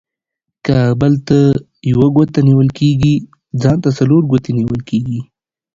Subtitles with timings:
[0.65, 1.37] که بل ته
[1.91, 3.15] يوه گوته نيول کېږي،
[3.61, 5.19] ځان ته څلور گوتي نيول کېږي.